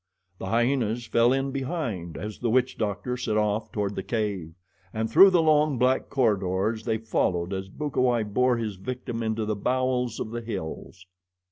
[0.39, 4.55] The hyenas fell in behind as the witch doctor set off toward the cave,
[4.91, 9.55] and through the long black corridors they followed as Bukawai bore his victim into the
[9.55, 11.05] bowels of the hills.